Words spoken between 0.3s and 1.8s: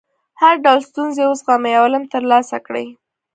هر ډول ستونزې وزغمئ